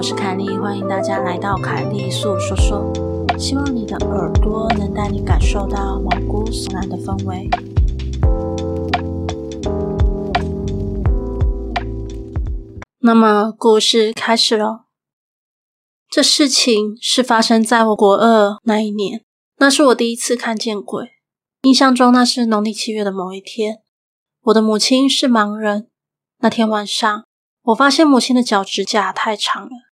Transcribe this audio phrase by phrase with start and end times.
[0.00, 2.90] 我是凯莉，欢迎大家来到凯莉粟说说。
[3.38, 7.50] 希望你的耳朵能带你感受到毛骨悚然的氛围。
[13.00, 14.84] 那么，故事开始喽。
[16.08, 19.22] 这事情是发生在我国二那一年，
[19.58, 21.10] 那是我第一次看见鬼。
[21.64, 23.82] 印象中，那是农历七月的某一天。
[24.44, 25.88] 我的母亲是盲人，
[26.38, 27.24] 那天晚上，
[27.64, 29.89] 我发现母亲的脚指甲太长了。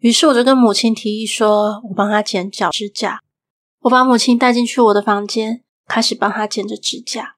[0.00, 3.20] 于是我就跟母亲提议说，我帮她剪脚指甲。
[3.82, 7.36] 我把母亲带进去我的房间，开始帮她剪着指甲。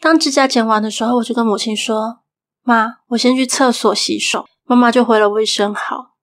[0.00, 2.18] 当指甲剪完的时候，我就跟母亲说
[2.62, 6.16] ：“妈，我先去厕所洗手。”妈妈就回了我一声“好”。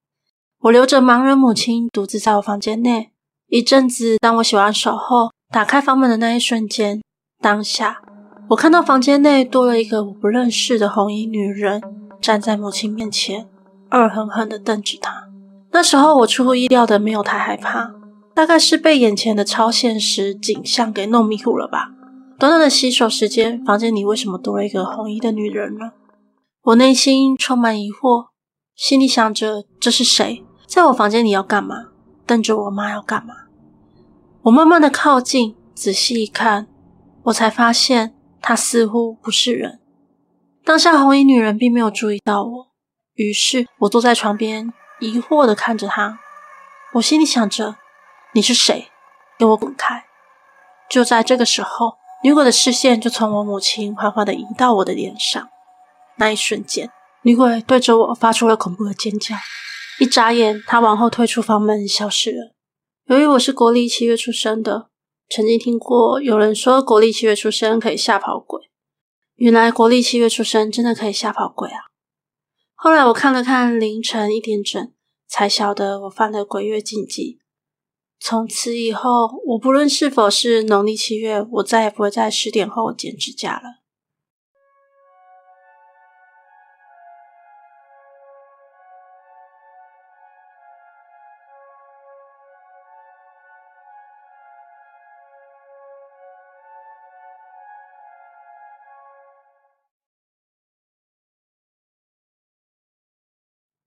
[0.63, 3.11] 我留着盲人母亲独自在我房间内。
[3.47, 7.01] 一阵子，当我洗完手后，打开房门的那一瞬间，
[7.41, 8.01] 当下
[8.49, 11.81] 我看到房间内多了一个我不认识的红衣女人
[12.21, 13.47] 站在母亲面前，
[13.91, 15.29] 恶狠狠地瞪着她。
[15.73, 17.95] 那时候我出乎意料的没有太害怕，
[18.35, 21.89] 大概是被眼前的超现实景象给弄迷糊了吧。
[22.37, 25.93] 短短的洗手时间，房间里为什么多了一个红衣的女人呢？
[26.65, 28.27] 我内心充满疑惑，
[28.75, 31.87] 心里想着这是谁，在我房间里要干嘛？
[32.27, 33.33] 瞪着我妈要干嘛？
[34.43, 36.67] 我慢慢的靠近，仔细一看，
[37.23, 39.79] 我才发现她似乎不是人。
[40.63, 42.67] 当下红衣女人并没有注意到我，
[43.15, 44.71] 于是我坐在床边。
[45.03, 46.19] 疑惑的看着他，
[46.93, 47.75] 我心里想着
[48.33, 48.89] ：“你是谁？
[49.37, 50.05] 给我滚开！”
[50.89, 55.49] 就在这个时候，女鬼的视线就从我母亲缓缓的移到我的脸上。
[56.15, 56.89] 那一瞬间，
[57.23, 59.35] 女鬼对着我发出了恐怖的尖叫。
[59.99, 62.53] 一眨眼，她往后退出房门，消失了。
[63.07, 64.87] 由于我是国历七月出生的，
[65.29, 68.69] 曾经听过有人说国历七月出生可以吓跑鬼。
[69.35, 71.91] 原来国历七月出生真的可以吓跑鬼啊！
[72.75, 74.92] 后来我看了看凌晨一点整，
[75.35, 77.39] 才晓得我犯了鬼月禁忌。
[78.19, 83.82] 从此以后，我不论是否是农历七月，我再也不会在十点后剪指甲了。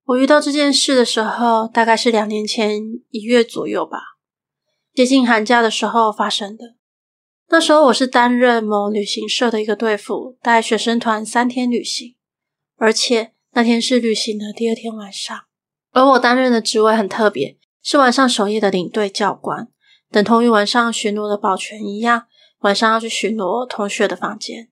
[0.06, 2.80] 我遇到这件事的时候，大概是两年前
[3.10, 3.98] 一月左右吧，
[4.94, 6.76] 接近寒假的时候发生的。
[7.48, 12.14] 那时候我是担任某旅行社的一个队辅，带学生团三天旅行，
[12.76, 15.36] 而且那天是旅行的第二天晚上。
[15.90, 19.66] 而我担任的职位很特别，是晚上守夜的领队教官，
[20.12, 22.26] 等同于晚上巡逻的保全一样，
[22.60, 24.68] 晚上要去巡逻同学的房间。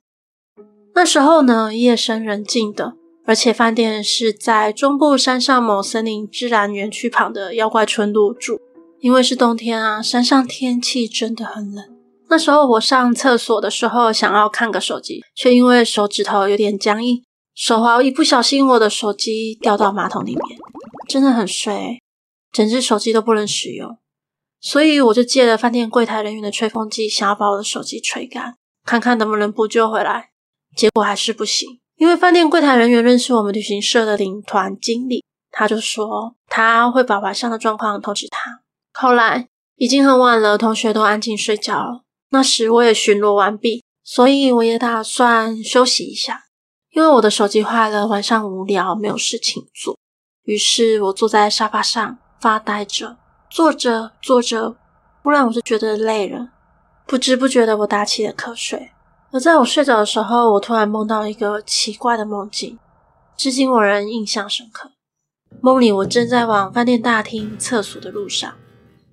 [0.95, 2.95] 那时候呢，夜深人静的。
[3.27, 8.61] 而且饭店是在中部山上某森林自然园区旁的妖怪村入住。
[9.01, 11.85] 因为是冬天啊，山上天气真的很冷。
[12.31, 17.23] 那时候我上厕所的时候想要看个手机，却因为手指头有点僵硬，
[17.55, 20.59] 手滑一不小心我的手机掉到马桶里面，
[21.07, 21.99] 真的很衰，
[22.51, 23.99] 整只手机都不能使用。
[24.59, 28.55] 所以我就借了饭店柜台人员的吹风机，想要把我的手机吹干，
[28.87, 30.31] 看看能不能补救回来。
[30.75, 31.81] 结果还是不行。
[31.97, 38.63] 因为饭店柜台人员认识我们旅行社的领团经理，他就说他会把晚上的状况通知他。
[38.93, 42.03] 后来已经很晚了，同学都安静睡觉了。
[42.31, 46.43] 那时我也巡逻完毕，所以我也打算休息一下。
[46.91, 49.97] 因为我的手机坏了，晚上无聊，没有事情做，
[50.45, 53.17] 于是我坐在沙发上发呆着，
[53.51, 54.77] 坐着坐着，
[55.23, 56.51] 忽然我就觉得累了，
[57.07, 58.93] 不知不觉的我打起了瞌睡。
[59.35, 62.79] 而在我睡着的时候，我突然梦到一个奇怪的梦境，
[63.37, 64.93] 至今我仍印象深刻。
[65.61, 68.55] 梦里我正在往饭店大厅厕所的路上，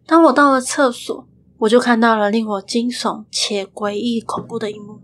[0.06, 1.28] 当我到了厕所，
[1.58, 5.00] 我就看到了令我惊悚且诡异恐怖的一幕。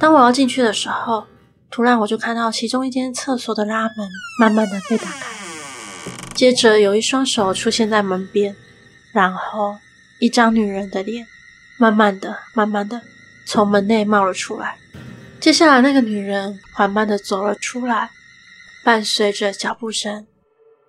[0.00, 1.22] 当我要进去的时候，
[1.70, 4.08] 突然我就看到其中一间厕所的拉门
[4.40, 5.36] 慢慢的被打开，
[6.34, 8.56] 接着有一双手出现在门边，
[9.12, 9.76] 然后
[10.18, 11.24] 一张女人的脸
[11.78, 13.02] 慢慢的、慢慢的
[13.46, 14.78] 从门内冒了出来。
[15.40, 18.10] 接下来，那个女人缓慢的走了出来，
[18.84, 20.26] 伴随着脚步声，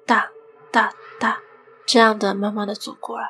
[0.05, 0.27] 哒
[0.71, 1.39] 哒哒，
[1.85, 3.29] 这样的慢慢的走过来。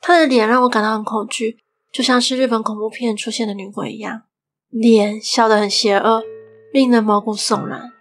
[0.00, 1.58] 她的脸让我感到很恐惧，
[1.92, 4.22] 就像是日本恐怖片出现的女鬼一样，
[4.68, 6.22] 脸笑得很邪恶，
[6.72, 7.92] 令人毛骨悚然。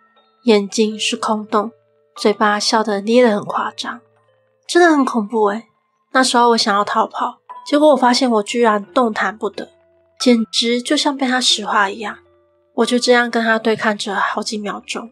[0.46, 1.72] 眼睛是空洞，
[2.16, 4.02] 嘴巴笑得捏得很夸张，
[4.68, 5.66] 真的很恐怖诶。
[6.14, 9.70] 那时候我想要逃跑，结果我发现我居然动弹不得，
[10.22, 12.20] 简直就像被他石化一样。
[12.76, 15.10] 我就这样跟他对看着好几秒钟，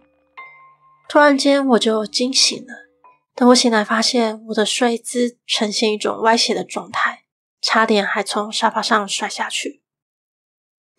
[1.10, 2.88] 突然间我就惊醒了。
[3.36, 7.24] 等我醒来，发现我的睡姿呈现一种歪斜的状态，
[7.60, 9.82] 差点还从沙发上摔下去。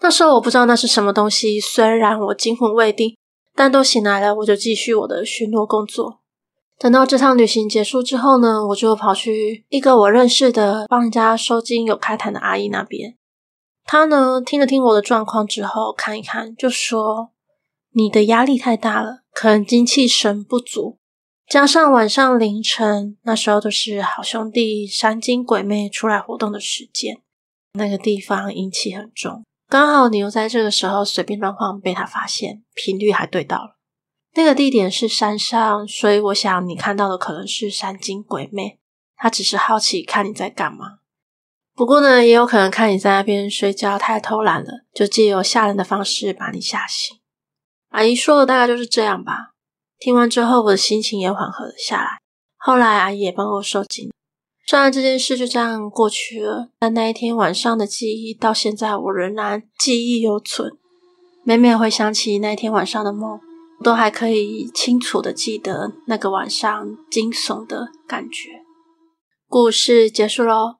[0.01, 3.17] 那时候我不知道那是什么东西，虽然我惊魂未定，
[3.55, 6.21] 但都醒来了，我就继续我的巡逻工作。
[6.79, 13.17] 等到这趟旅行结束之后呢，我就跑去一个我认识的帮人家收金有开坛的阿姨那边。
[13.93, 17.33] 他呢，听了听我的状况之后，看一看，就说
[17.91, 21.01] ：“你的压力太大了，可能精气神不足。”
[21.51, 27.21] 加上晚上凌晨，那时候都是好兄弟山精鬼魅出来活动的时间，
[27.73, 33.77] 那个地方阴气很重，刚好你又在这个时候随便乱晃，被他发现，频率还对到了。
[34.35, 38.79] 那个地点是山上，所以我想你看到的可能是山精鬼魅，
[39.17, 41.00] 他只是好奇看你在干嘛。
[41.81, 47.17] 不过呢，也有可能看你在那边睡觉太偷懒了，就借由吓人的方式把你吓醒。
[47.89, 49.53] 阿姨说的大概就是这样吧。
[49.99, 52.19] 听完之后，我的心情也缓和了下来。
[52.59, 54.13] 后来阿姨也帮我收惊。
[54.67, 60.71] 虽然这件事就这样过去了，但那一天晚上的记忆到现在我仍然记忆犹存。
[61.45, 63.41] 每每回想起那天晚上的梦，
[63.79, 68.51] 我都还可以清楚的记得那个晚上惊悚的感觉。
[69.49, 70.80] 故事结束喽。